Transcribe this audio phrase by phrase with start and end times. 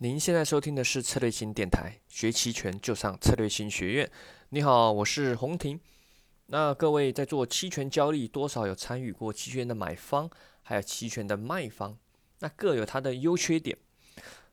[0.00, 4.08] 您现在收听的是策略型电台，学期权就上策略型学院。
[4.50, 5.80] 你好，我是洪婷。
[6.46, 10.30] 那各位在做期权交易，多少有参与过期权的买方，
[10.62, 11.98] 还有期权的卖方，
[12.38, 13.76] 那各有它的优缺点。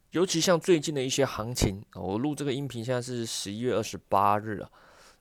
[0.09, 4.71] 尤其像最近的一些行情，我录这个音频现在是十一月二十八日了。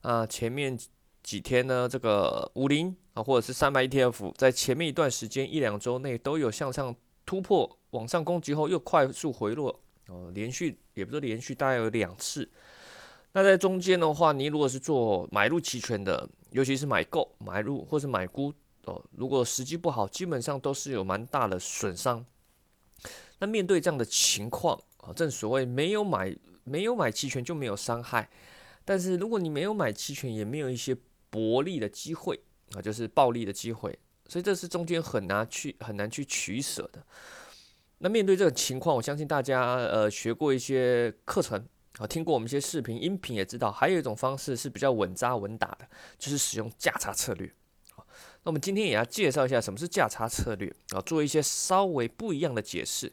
[0.00, 0.78] 啊，前面
[1.22, 6.96] 几天呢，这个五零啊，或者是三百 ETF，在前面一段时间一两周内都有向上
[7.26, 9.82] 突破、往上攻击后，又快速回落。
[10.08, 12.48] 哦，连续也不是连续，大概有两次。
[13.32, 18.52] 那在中间的话，你如果是做买入期权的，尤其是买购、买入或是买沽
[18.84, 22.24] 哦，如果时机不好，基本上都是有蛮大的损伤。
[23.40, 28.30] 那面对这样的情况啊，正所谓没有买没有买期权就没有伤害，
[28.84, 30.96] 但是如果你没有买期权，也没有一些
[31.28, 32.38] 薄利的机会
[32.76, 33.98] 啊，就是暴利的机会，
[34.28, 37.04] 所以这是中间很难去很难去取舍的。
[37.98, 41.66] 那面对这个情况，我相信大家呃学过一些课程
[41.98, 47.50] 啊，听过我们一些视频、音频，也知道还有一种方式是比较稳扎稳打的，就是使用价差策略。
[47.96, 53.12] 那我们今天也要介绍一下什么是价差策略啊，做一些稍微不一样的解释。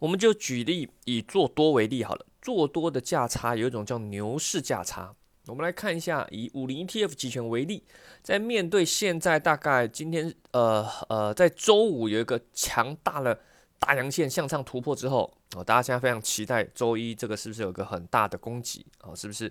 [0.00, 5.14] 我们就举例以做多为例好了，做多的价差有一种叫牛市价差。
[5.46, 7.82] 我们来看一下，以五零 ETF 期权为例，
[8.22, 13.36] 在面对现在大概今天呃呃，在周五有一个强大的
[13.78, 19.14] 大阳线向上突破之后，哦，大家现在非常期待周一这个是不是有个很大的攻击啊？
[19.14, 19.50] 是不是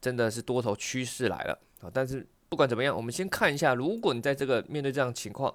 [0.00, 1.90] 真的是多头趋势来了啊？
[1.92, 5.52] 但是不管怎么样，我们先看一下，如果你在这个面对这样情况，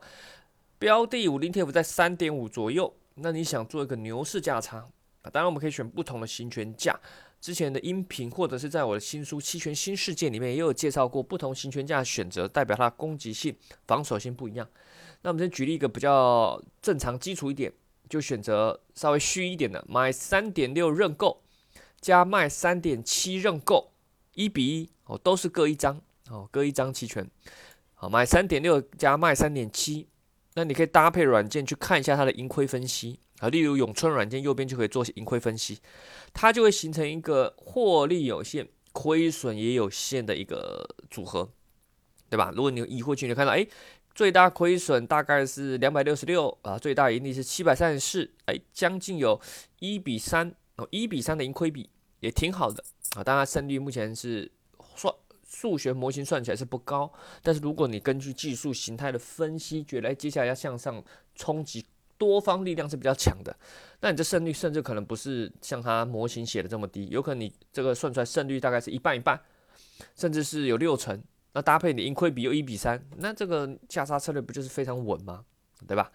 [0.80, 4.78] 标的五零 ETF 在三点五左右，那你想做一个牛市价差
[5.22, 5.30] 啊？
[5.31, 7.00] 当然我们可以选不同的行权价。
[7.45, 14.67] 之前的音频或者是在我的新书《期权新世界》里面也有介绍过，不同行权价选择代表它攻击性、防守性不一样。
[15.21, 17.71] 那我们先举例一个比较正常、基础一点，
[18.09, 21.43] 就选择稍微虚一点的，买三点六认购
[22.01, 23.91] 加卖三点七认购，
[24.33, 26.01] 一比一哦，都是各一张
[26.31, 27.29] 哦，各一张期权。
[27.94, 30.07] 好，买三点六加卖三点七，
[30.55, 33.19] 那你可以搭配软件去看一下它的盈亏分析。
[33.45, 35.79] 啊，例如永春软件右边就可以做盈亏分析，
[36.33, 41.47] 它就会形成一个获利有限、亏损也有限的一个组合，
[42.28, 42.51] 对吧？
[42.55, 43.66] 如果你有疑惑去，你看到，哎，
[44.16, 49.39] 最大亏损大概是两百六十六啊，最大盈利是七百三十四，哎，将近有
[49.79, 51.88] 一比三哦，一比三的盈亏比
[52.22, 52.84] 也挺好的
[53.16, 53.23] 啊。
[53.23, 54.51] 当然胜率目前是
[54.95, 55.13] 算
[55.47, 57.11] 数学模型算起来是不高，
[57.44, 61.03] 但是如果你根据技术形态的分析，觉得接下来要向上
[61.35, 61.85] 冲击。
[62.18, 63.56] 多方力量是比较强的，
[64.00, 69.40] 那你这胜率甚至可能不是像它模型写的这么低，有可能你这个算出来胜率大概是一半一半，
[70.16, 71.22] 甚至是有六成。
[71.53, 75.46] 那搭配你盈亏比又一比三，那这个价差策略不就是非常稳吗？
[75.88, 76.12] 对吧？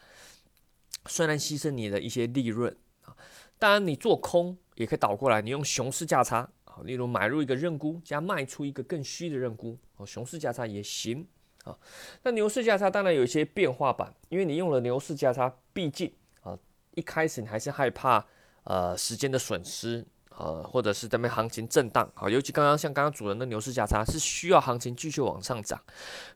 [1.06, 3.16] 虽然牺牲你的一些利润啊，
[3.58, 11.26] 当然你做空也可以倒过来，你用熊市价差啊，例如买入一个认沽加卖出一个更虚的认沽，哦，熊市价差也行。
[11.64, 11.76] 啊，
[12.22, 16.10] 那牛市价差当然有一些变化版，因为你用了牛市价差，毕竟
[16.42, 16.56] 啊，
[16.94, 18.24] 一开始你还是害怕
[18.64, 25.78] 呃时间的损失，呃，或者是这边行情震荡啊，尤其刚刚像刚刚主人的牛市价差是需要行情继续往上涨，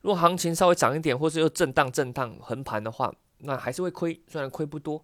[0.03, 5.03] 如果行情稍微涨一点，或是又震荡震荡横盘的话，那还是会亏，虽然亏不多，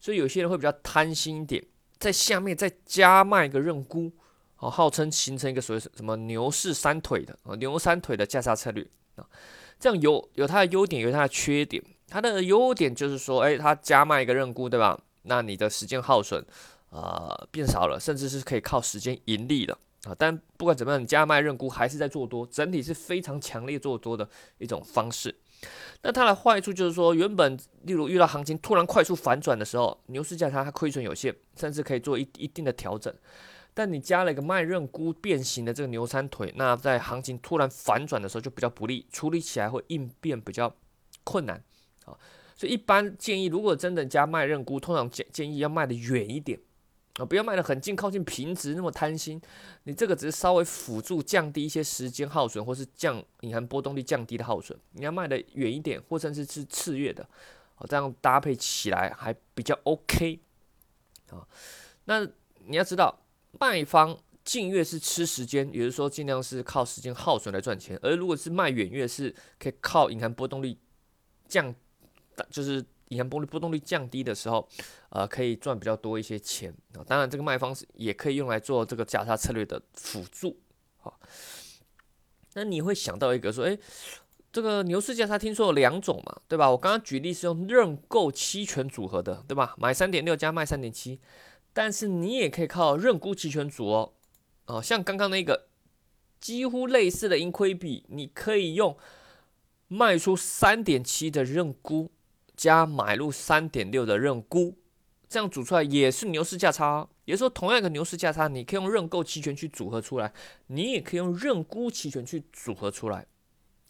[0.00, 1.64] 所以有些人会比较贪心一点，
[1.98, 4.10] 在下面再加卖一个认沽，
[4.56, 8.84] 啊，号称形成一个所谓什么牛市三腿的啊，牛三腿的价差策略。
[9.14, 9.24] 啊。
[9.80, 11.82] 这样有有它的优点，有它的缺点。
[12.06, 15.00] 它的优点就是说，哎，它加卖一个认沽，对吧？
[15.22, 16.44] 那你的时间耗损，
[16.90, 20.14] 呃，变少了，甚至是可以靠时间盈利的啊。
[20.18, 25.34] 但不管怎么样，你加卖认沽还是在做多，整体是非常强烈做多的一种方式。
[26.02, 33.14] 那它的坏处就是说，原本例如遇到行情突然快速反转的时候，牛市价差它亏损有限，甚至可以做一一定的调整。
[33.72, 40.74] 但你加了一个卖认沽变形的这个牛三腿，那在行情突然反转的时候就比较不利，处理起来会应变比较
[41.24, 41.62] 困难
[42.04, 42.18] 啊。
[42.56, 46.60] 所以一般建议，如果真的加卖认沽，通常建建议要卖的远一点
[47.14, 49.40] 啊，不要卖的很近，靠近平值那么贪心。
[49.84, 54.78] 你这个只是稍微辅助降低一些时间耗损，或是降隐含波动率降低的耗损。
[54.92, 57.26] 你要卖的远一点，或甚至是次月的，
[57.76, 60.40] 哦，这样搭配起来还比较 OK
[61.30, 61.46] 啊。
[62.04, 62.26] 那
[62.66, 63.18] 你要知道。
[63.58, 70.76] 卖方近月是吃时间，也就是说尽量是靠时间耗损来赚钱；而如果是卖远月，是可以靠隐含波动率
[71.46, 71.74] 降，
[72.50, 74.66] 就是隐含波动波动率降低的时候，
[75.10, 77.04] 呃，可以赚比较多一些钱啊。
[77.06, 80.58] 当然，这个卖方是也可以用来做这个价差策略的辅助。
[80.98, 81.20] 好，
[82.54, 83.78] 那你会想到一个说，诶，
[84.52, 86.70] 这个牛市价差听说有两种嘛，对吧？
[86.70, 89.74] 我刚刚举例是用认购期权组合的，对吧？
[89.76, 91.20] 买三点六加卖三点七。
[91.72, 94.12] 但是你也可以靠认沽期权组哦，
[94.66, 95.68] 哦，像刚刚那个
[96.40, 98.96] 几乎类似的盈亏比，你可以用
[99.88, 102.10] 卖出三点七的认沽
[102.56, 104.76] 加买入三点六的认沽，
[105.28, 107.08] 这样组出来也是牛市价差。
[107.24, 110.32] 也就是说，同样一个牛市价差，你可以用认购期权去组合出来，
[110.66, 113.24] 你也可以用认沽期权去组合出来，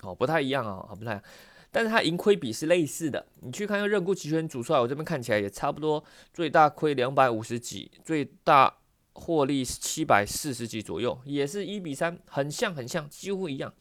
[0.02, 1.22] 哦，不太一样啊，不太。
[1.70, 6.02] 但是它盈亏比是类似的，你去看看认沽期权组出来，我这边看起来也差不多，
[6.32, 8.78] 最大亏两百五十几，最大
[9.12, 13.72] 获利七百四十几左右，也是一比三，很像很像，几乎一样。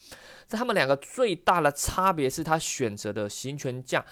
[0.47, 4.05] 在他们两个最大的差别是，它选择的行权价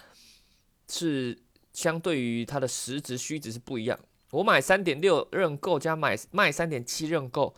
[0.88, 1.38] 是
[1.74, 4.00] 相对于它的实值虚值是不一样。
[4.32, 7.56] 我买三点六认购加买卖三点七认购，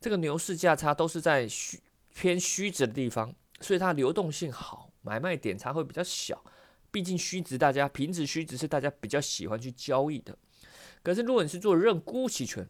[0.00, 1.80] 这个牛市价差都是在虚
[2.14, 4.89] 偏虚值的地方，所以它流动性好。
[5.02, 6.44] 买卖点差会比较小，
[6.90, 10.36] 毕竟虚值大家平值虚值是大家比较喜欢去交易的。
[11.02, 12.68] 可是如果你是做认沽期权，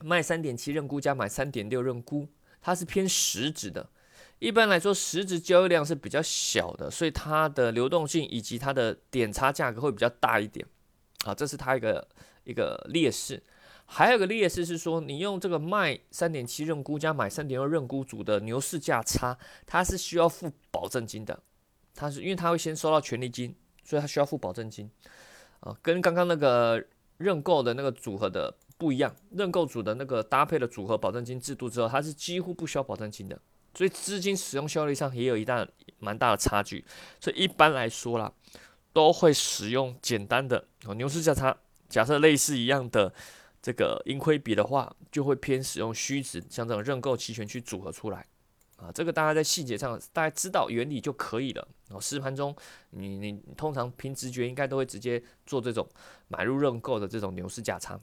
[0.00, 2.28] 卖三点七认沽加买三点六认沽，
[2.60, 3.88] 它是偏实值的。
[4.38, 10.66] 一般来说，实值交易量是比较小的，所以它的流动性以及它的点差价格会比较大一点。
[11.24, 12.06] 啊，这是它一个
[12.44, 13.42] 一个劣势。
[13.88, 21.40] 还有个劣势是说，你用这个卖三点七认沽加买三点二认沽组的牛市价差，它是需要付保证金的。
[21.94, 23.54] 它是因为它会先收到权利金，
[23.84, 24.90] 所以它需要付保证金。
[25.60, 26.84] 啊，跟刚刚那个
[27.18, 33.40] 认购的那个组合的不一样，认购组的那个搭配的组合保证金制度之后，它是几乎不需要保证金的。
[33.72, 35.64] 所以资金使用效率上也有一大
[36.00, 36.84] 蛮大的差距。
[37.20, 38.32] 所以一般来说啦，
[38.92, 40.66] 都会使用简单的
[40.96, 41.56] 牛市价差，
[41.88, 43.14] 假设类似一样的。
[43.66, 48.24] 这个盈亏比的话，就会偏使用虚值，像这种认购期权去组合出来
[48.76, 48.92] 啊。
[48.94, 51.66] 这个大家在细节上大家知道原理就可以了。
[51.90, 52.54] 哦，实盘中
[52.90, 55.84] 你你通常凭直觉应该都会直接做这种
[56.28, 58.00] 买入认购的这种牛市价差。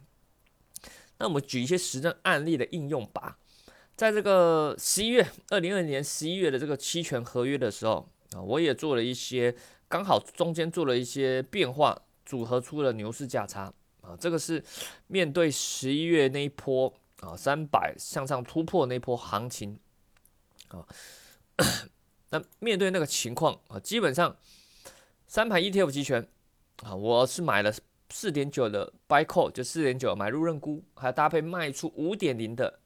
[1.20, 3.38] 那我们举一些实战案例的应用吧。
[3.96, 9.56] 在这个十一月二零二零年十一月的这个期权合约的时候啊，我也做了一些，
[9.88, 13.74] 刚好中间做了一些变化，组合出了牛市价差。
[14.04, 14.64] 啊，这个是
[15.08, 19.80] 面对十一月那一波啊，三百向上突破那波行情
[20.68, 20.86] 啊，
[22.30, 24.36] 那面对那个情况啊，基本上
[25.26, 26.28] 三盘 ETF 期权
[26.84, 27.74] 啊，我是买了
[28.10, 32.82] 四点九的 buy call，就四点九买入认沽，还搭配卖出五点零的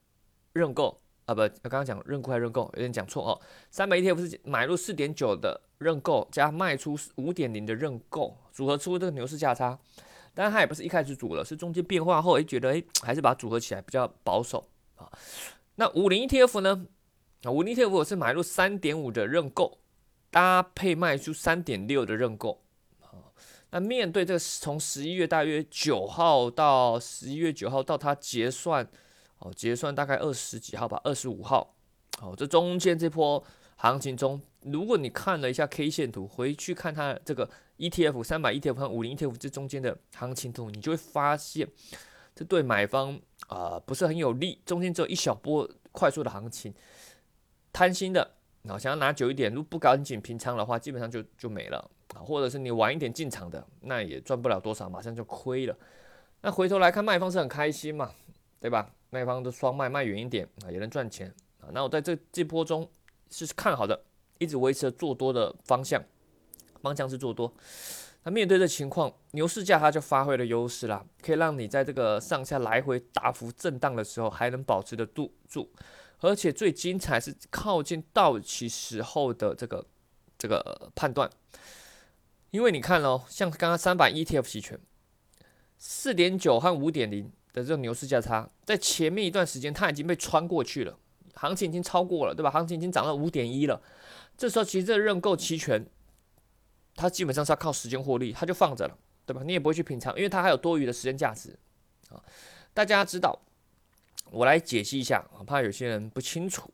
[0.53, 3.41] 认购啊，不，刚刚讲认沽还认购，有点讲错哦。
[3.71, 9.79] 三百 ETF 是买入四点九的认购加卖出五点零的认购，组合出这个牛市价差。
[10.37, 15.11] 但是它也不是一开始组了，是中间变化后，诶，觉得诶，还是把它组合起来比较保守啊。
[15.77, 16.85] 那五零 ETF 呢？
[17.41, 19.79] 啊，五零 ETF 我是买入三点五的认购，
[20.29, 22.61] 搭配卖出三点六的认购
[23.01, 23.33] 啊。
[23.71, 28.87] 那面对这个从十一月大约九号到十一月九号到它结算，
[29.39, 31.73] 哦，结算大概二十几号吧，二十五号。
[32.19, 33.43] 好，这中间这波
[33.77, 37.49] 行情中，如果你看了一下 K 线图，回去看它这个。
[37.77, 41.68] ETF 三百 ETF 和五零 ETF 这中间的行情图，你就会发现，
[42.35, 44.59] 这对买方啊不是很有利。
[44.65, 46.74] 中间只有一小波快速的行情，
[47.71, 48.31] 贪心的
[48.68, 51.77] 啊想要拿久一点，如果不赶紧平仓的话，基本上就就没了
[52.15, 52.19] 啊。
[52.19, 55.77] 或者是你晚一点进场的，那也赚不了多少，马上就亏了。
[56.41, 58.12] 那回头来看，卖方是很开心嘛，
[58.59, 58.94] 对吧？
[59.09, 61.69] 卖方的双卖卖远一点啊，也能赚钱啊。
[61.71, 62.90] 那我在这这波中
[63.30, 64.04] 是看好的，
[64.37, 66.04] 一直维持着做多的方向。
[66.81, 67.53] 帮僵尸做多，
[68.23, 75.69] 那面对这情况，牛市价它就发挥了优势啦，可以让你在这个上下来回大幅震荡的时候，还能保持得住住，
[76.19, 79.85] 而且最精彩是靠近到期时候的这个
[80.37, 81.29] 这个判断，
[82.51, 84.79] 因为你看哦，像刚刚三百 ETF 期权，
[85.77, 90.97] 四点九和五点零的这种牛市价差，在前面一段时间它已经被穿过去了，
[91.35, 92.51] 行情已经超过了，对吧？
[92.51, 93.81] 行情已经涨到五点一了，
[94.37, 95.85] 这时候其实这认购期权。
[96.97, 99.42] 它基本上是要靠时间获利，它就放着了，对吧？
[99.45, 101.57] 你也不会去品尝，因为它还有多余的时间价值
[102.09, 102.21] 啊。
[102.73, 103.39] 大家知道，
[104.31, 106.69] 我来解析一下，怕有些人不清楚。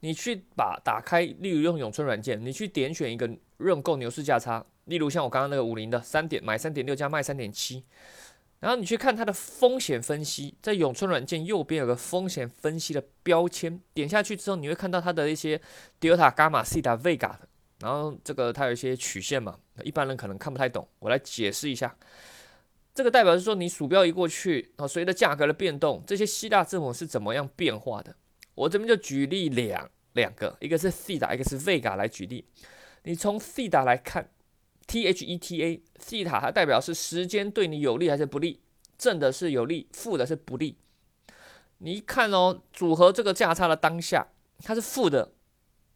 [0.00, 7.82] 你去把打开，例如用永春软件，你去点选一个认购牛市价差，例如像我刚刚那个五零的三点买三点六加卖三点七，
[8.60, 15.58] 然后你去看它的风险分析，在永春软件右边有个风险分析的标签，点下去之后，你会看到它的一些
[15.98, 17.32] delta、伽马、西塔、vega
[17.80, 21.96] 然后这个它有一些曲线嘛，一般人可能看不太懂，我来解释一下。
[22.94, 28.14] 这个代表是说，你鼠标一过去，啊，随着价格的变动，这些希腊字母是怎么样变化的？
[28.54, 32.46] 我这边就举例两两个，一个是 theta，一个是 vega 来举例。
[33.02, 34.30] 你从西塔来看
[34.86, 38.60] ，T H E T A，theta 它代表是时间对你有利还是不利
[38.96, 40.78] 正的是有利，负的是不利。
[41.78, 44.28] 你一看哦，组合这个价差的当下，
[44.62, 45.32] 它是负的，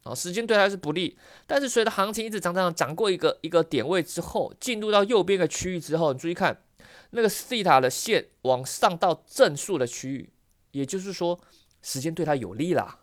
[0.09, 1.19] 哦，时间对它是不利。
[1.47, 6.63] 但是随着行情一直涨涨涨过一个一个点位之后，进入到右边的区域之后，你注意看
[7.11, 10.33] 那个西塔的线往上到正数的区域，
[10.73, 11.39] 也就是说
[11.83, 13.01] 时间对它有利啦。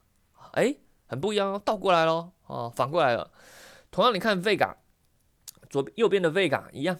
[0.53, 3.31] 哎，很不一样哦，倒过来喽，哦，反过来了。
[3.91, 4.75] 同样，你看 Vega
[5.69, 6.99] 左右边的 Vega 一样，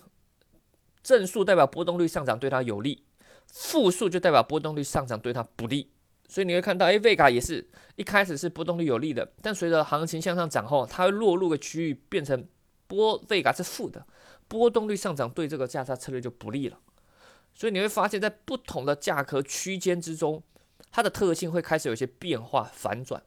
[1.01, 3.05] 正数代表波动率上涨对它有利。
[3.47, 5.91] 负数就代表波动率上涨对它不利，
[6.27, 12.47] 所以你会看到，哎，Vega 也是一开始是波动率有利的，但随着行情向上涨后，它会落入个区域变成
[12.87, 14.05] 波 Vega 是负的，
[14.47, 16.79] 波动率上涨对这个价差策略就不利了。
[17.53, 20.43] 所以你会发现在不同的价格区间之中，
[20.91, 23.21] 它的特性会开始有些变化反转。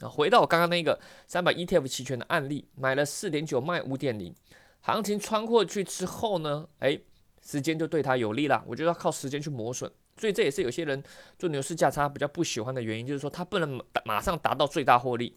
[0.00, 4.34] 啊，回到我刚刚那个三百 ETF 期权的案例，买了四点九卖五点零，
[4.80, 7.00] 行情穿过去之后呢，哎。
[7.44, 9.90] 时间就对它有利了，我就要靠时间去磨损，
[10.22, 11.02] 所以这也是有些人
[11.36, 15.36] 做牛市价差比较不喜欢的原因，就是说他不能马上达到最大获利。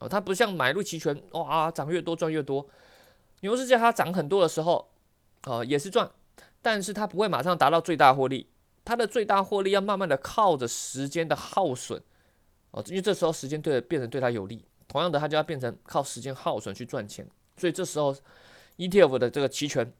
[0.00, 2.68] 哦，它不像买入期权，哇，涨越多赚越多，
[3.40, 4.90] 牛市价差涨很多的时候，
[5.44, 6.10] 哦也是赚，
[6.60, 8.46] 但是它不会马上达到最大获利，
[8.84, 12.02] 它的最大获利要慢慢的靠着时间的耗损。
[12.72, 17.26] 哦，因为这时候时间对变成对他有利，同样的它就要变成靠时间耗损去赚钱，
[17.56, 18.14] 所以这时候
[18.76, 19.90] ETF 的这个期权。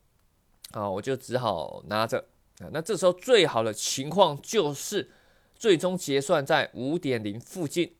[0.72, 2.22] 啊，我就只好拿着
[2.60, 2.68] 啊。
[2.72, 5.10] 那这时候最好的情况就是
[5.54, 7.94] 最终结算在五点零附近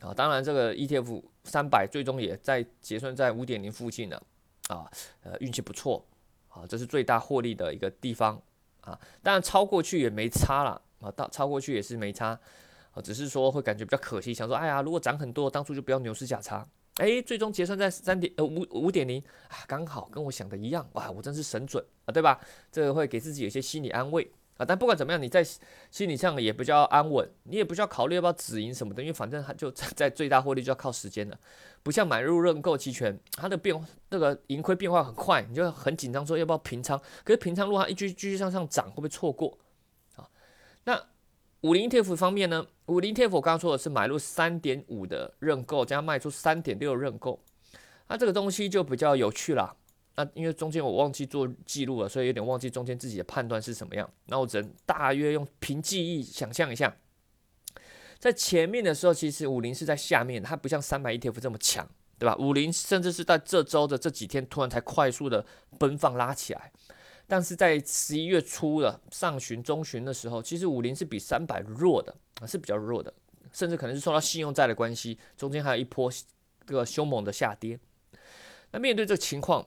[0.00, 0.12] 啊。
[0.14, 4.22] 当然，这个 ETF 三百最终也在结算在五点零附近了
[4.68, 4.90] 啊。
[5.22, 6.04] 呃，运气不错
[6.48, 8.40] 啊，这是最大获利的一个地方
[8.80, 8.98] 啊。
[9.22, 12.38] 当然，超过去也没差了啊，到超过去也是没差，
[13.04, 16.66] 只是说会感觉比较可惜，想说，哎呀，如果涨很多，当初就不要牛市价差。
[16.96, 22.40] 哎，最终结算在三点呃五五点零啊，刚好跟我想的一样哇，我真是神准啊，对吧？
[22.72, 24.64] 这个会给自己有些心理安慰啊。
[24.64, 25.44] 但不管怎么样，你在
[25.90, 31.38] 心理上也比较安稳，你也不需要考虑要不要止盈什么的，因为反正它就 在最大获利就要靠时间了，
[31.82, 36.98] 不像买入认购期权，它的变那个盈亏变化很快，你就很紧张说要不要平仓。
[37.24, 39.58] 可是平仓如果它一继继续向上涨，会不会错过
[40.16, 40.26] 啊？
[40.84, 40.98] 那。
[41.66, 47.40] 五零 TF 方面呢，五零 TF 我刚刚说的是买入三点五的认购，加卖出三点六认购，
[48.06, 49.76] 那这个东西就比较有趣了。
[50.14, 54.08] 那因为中间我忘记做记录了，所以有点忘记中间自己的判断是什么样。
[54.26, 56.96] 那我只能大约用凭记忆想象一下，
[58.20, 61.84] 在前面的时候，其实五零是在下面，它不像三百 ETF 这么强，
[62.16, 62.36] 对吧？
[62.36, 65.44] 五零甚至是在这周的这几天突然才快速的
[65.80, 66.70] 奔放拉起来。
[67.28, 73.12] 但是在十一月初的上旬、中旬的时候，其实五零是比三百弱的啊，是比较弱的，
[73.52, 76.08] 甚至可能是受到信用债的关系，中间还有一波
[76.64, 77.80] 个凶猛的下跌。
[78.70, 79.66] 那面对这个情况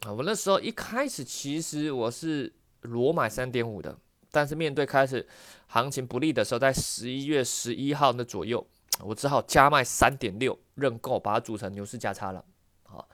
[0.00, 3.96] 啊，我那时候一开始其实我是裸买三点五的，
[4.32, 5.24] 但是面对开始
[5.68, 8.66] 行情不利的时候，在十一月十一号那左右，
[9.04, 12.44] 我只好加卖三点六认购，把它组成牛市价差了。
[12.82, 13.08] 好，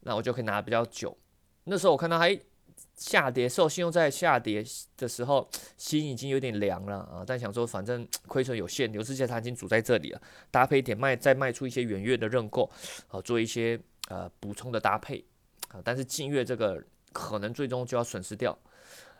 [0.00, 1.16] 那我就可以拿的比较久。
[1.62, 2.36] 那时候我看到还。
[2.98, 4.64] 下跌，受信用在下跌
[4.96, 7.22] 的时候， 心已经有点凉了啊！
[7.24, 12.68] 但想说，反正 亏损有限，牛市价它已经组在这里了，搭配一点卖，再卖出一些远月的认购，
[13.06, 13.78] 啊，做一些
[14.08, 15.24] 呃补充的搭配
[15.68, 15.80] 啊。
[15.84, 18.58] 但是近月这个可能最终就要损失掉。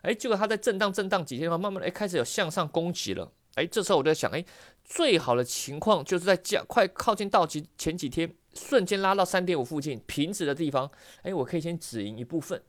[0.02, 3.32] 哎，结果它在震荡震荡几天后，慢慢的哎开始有向上攻击了。
[3.54, 4.44] 哎，这时候我就在想，哎，
[4.84, 10.90] 最好的情况就是在价快靠近到期前几天，瞬间拉到三点五附近平值的地方，
[11.22, 12.60] 哎，我可以先止盈一部分。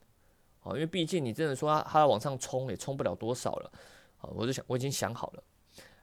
[0.62, 3.72] 哦，因为毕竟你真的说它它往上冲也冲不了多少了，
[4.18, 5.44] 啊，我就想我已经想好了，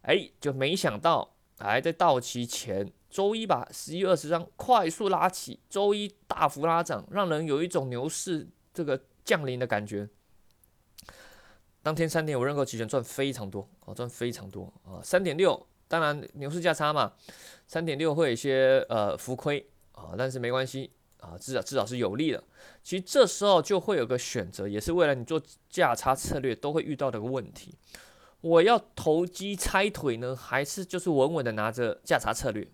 [0.03, 10.09] 哎，就没想到还在到期前周一把十一月二十张快速拉起，周一大幅拉涨，让人有一种牛市这个降临的感觉。
[11.83, 17.13] 当天三点我认购期权赚非常多，哦，赚非常多啊，三点六，当然牛市价差嘛，
[17.67, 20.91] 三点六会有一些呃浮亏啊，但是没关系。
[21.27, 22.43] 啊，至少至少是有利的。
[22.83, 27.75] 其实这时候就会有个选择，也是为了你做价差策略都会遇到的个问题。
[28.41, 32.69] 我要投机拆腿呢，还是就是稳稳的拿着价差策略？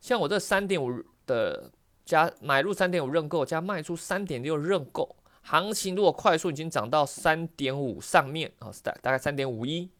[0.00, 1.70] 像我这三点五的
[2.04, 9.90] 加买入三点五认购加卖出三点六认购，行情如果快速已经涨到三点五上面啊，大大概三点五一，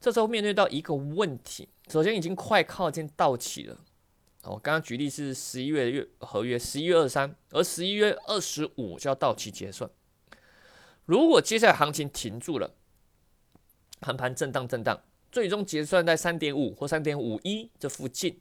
[0.00, 3.76] 这时候面对到一个问题，首先已经快靠近到期了。
[4.44, 9.90] 我刚刚举例是十一月月合约，十一月二三，而十一月二十五就要到期结算。
[11.04, 12.74] 如果接下来行情停住了，
[14.00, 18.40] 盘盘震荡震荡，最终结算在三点五或三点五一这附近，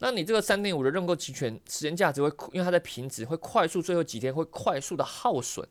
[0.00, 5.66] 那你这个三点五的认购期权时间价值会，因为它在平值，会快速最后几天会快速的耗损。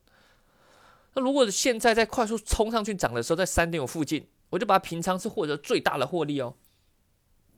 [1.13, 6.56] 那如果现在在快速冲上去涨的时候，在三点五附近，我就把平仓是获得最大的获利哦。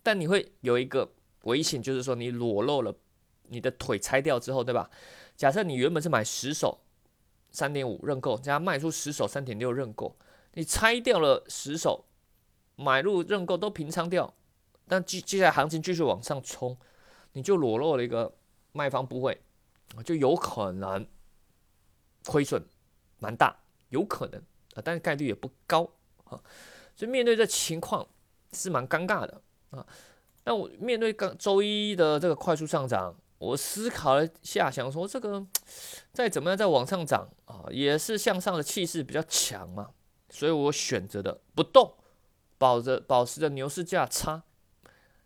[0.01, 2.93] 但你会有一个危险，就是说你裸露了
[3.43, 4.89] 你的腿拆掉之后，对吧？
[5.37, 6.81] 假设你原本是买十手
[7.51, 10.17] 三点五认购，加卖出十手三点六认购，
[10.53, 12.05] 你拆掉了十手
[12.75, 14.33] 买入认购都平仓掉，
[14.87, 16.77] 但接接下来行情继续往上冲，
[17.31, 18.35] 你就裸露了一个
[18.71, 19.41] 卖方部位，
[20.03, 21.07] 就有可能
[22.25, 22.63] 亏损。
[23.19, 23.55] 蛮大，
[23.87, 24.41] 有可能
[24.75, 25.89] 啊，但是概率也不高
[26.25, 26.35] 啊，
[26.93, 28.05] 所以面对这情况
[28.51, 29.87] 是蛮尴尬的啊。
[30.45, 35.45] 那我面对刚周一的这个快速上涨，我思考了下，想说这个
[36.11, 39.91] 再怎么样再往上涨啊，也是向上的气势比较强嘛，
[40.29, 41.95] 所以我选择的不动，
[42.57, 44.43] 保着保持着牛市价差。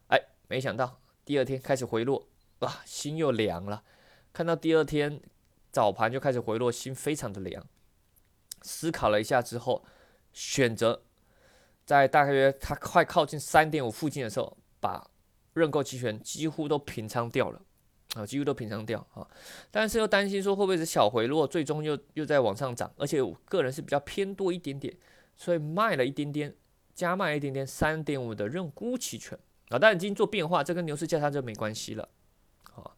[0.07, 2.27] 哎，没想到第二天开始回落，
[2.59, 3.83] 哇，心又凉了。
[4.31, 5.19] 看到第二天
[5.71, 7.65] 早盘就开始回落，心非常的凉。
[8.61, 9.83] 思考了一下之后，
[10.31, 11.03] 选择
[11.85, 14.57] 在大约它快靠近三点五附近的时候，
[14.87, 15.05] 把
[15.53, 17.61] 认购期权几乎都平仓掉了
[18.15, 19.27] 啊，几乎都平仓掉啊。
[19.69, 24.95] 但是又担心说会不会是小回落，最终又又在往上涨，而且我个人是比较偏多一点点，
[25.35, 26.55] 所以卖了一点点，
[26.95, 29.77] 加卖一点点三点五的认沽期权啊。
[29.77, 32.07] 但已经做变化，这跟牛市价差就没关系了。
[32.71, 32.95] 好，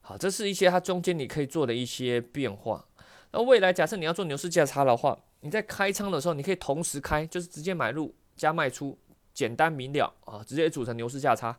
[0.00, 2.84] 好，这是一些它中间你可以做的一些变化。
[3.30, 8.98] 那未来假设你要做牛市价差的话，你在开仓的时候，你可以同时开，就是直接买入加卖出，
[9.36, 11.54] 简单明了啊，直接组成牛市价差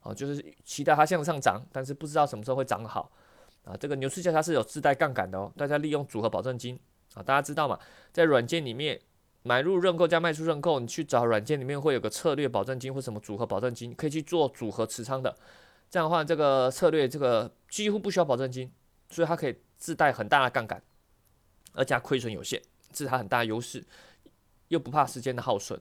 [0.00, 3.12] 啊，就是期待它向上涨，但是不知道什么时候会涨好
[3.64, 3.76] 啊。
[3.76, 6.80] 这个牛市价差是有自带杠杆的哦，大家利用组合保证金
[7.12, 7.78] 啊，大家知道嘛，
[8.14, 8.98] 在软件里面
[9.42, 15.36] 买入认购加卖出认购，你去找软件里面会有个策略保证金或什么组合保证金，可以去做组合持仓的，
[15.90, 18.72] 这样的话这个策略这个几乎不需要保证金，
[19.10, 20.82] 所以它可以自带很大的杠杆。
[21.74, 22.60] 而且亏损有限，
[22.92, 23.86] 这是它很大的优势，
[24.68, 25.80] 又不怕时间的耗损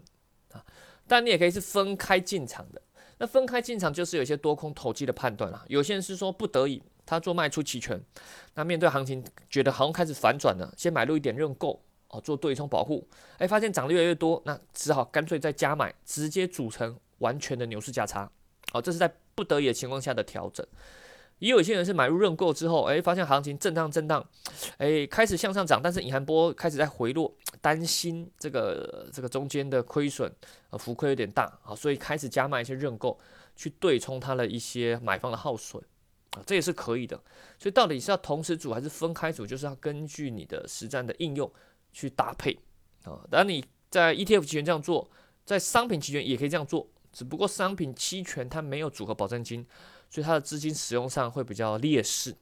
[0.51, 0.63] 啊。
[1.07, 2.81] 但你也可以是分开进场的，
[3.17, 5.63] 那分开进场就是有些多空投机的判断了。
[5.67, 8.01] 有些人是说不得已，他做卖出期权，
[8.55, 18.29] 那面对行情觉得好像开始反转了，先买入一点认购哦，做对冲保护，哎，发现涨得越来越多，那只好干脆再加买，直接组成完全的牛市价差。
[18.73, 20.65] 哦，这是在不得已的情况下的调整。
[21.39, 24.27] 也有些人是买入认购之后，哎，发现行情震荡震荡，
[24.77, 30.31] 哎，开始向上涨，但是隐含波开始在回落，担心这个这个中间的亏损
[30.69, 33.19] 啊浮亏有点大啊，所以开始加卖一些认购，
[33.55, 35.83] 去对冲它的一些买方的耗损
[36.31, 37.15] 啊，这也是可以的。
[37.59, 41.51] 所以到底是要同时组还是分开组，就是要根据你的实战的应用
[41.93, 42.57] 去搭配
[43.03, 43.21] 啊。
[43.29, 45.07] 当你在 ETF 期权这样做，
[45.45, 49.63] 在商品期权也可以这样做，只不过商品期权它没有组合保证金。
[50.09, 52.35] 所以它的资金使用上会比较劣势。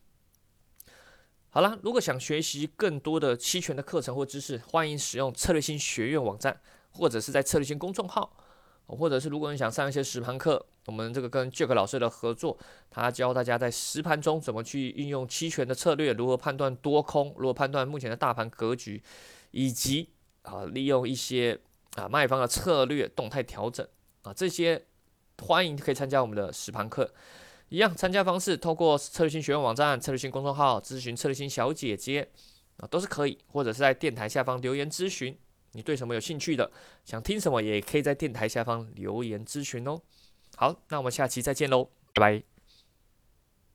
[1.49, 6.60] 好了，如果想学习更多的期权的课程或知识，欢迎使用策略性学院网站，
[6.91, 8.36] 或者是在策略性公众号，
[8.88, 12.58] 或者是如果你想上一些实盘课，我们这个跟 Jack 老师的合作，
[12.91, 19.01] 他教大家在实盘中怎么去运用期权的策略，如何判断多空，如何判断目前的大盘格局，
[19.51, 20.10] 以及
[20.41, 21.58] 啊利用一些
[21.95, 23.88] 啊卖方的策略动态调整
[24.23, 24.86] 啊这些，
[25.41, 27.13] 欢迎可以参加我们的实盘课。
[27.69, 32.28] 一样参加方式，透过策略性学院网站、策略性公众号咨询策略性小姐姐
[32.78, 35.38] 啊，都是可以，或者是在电台下方留言咨询。
[35.71, 36.71] 你对什么有兴趣的，
[37.04, 39.99] 想听什么，也可以在电台下方留言咨询哦。
[40.56, 42.55] 好，那我们下期再见喽，拜拜。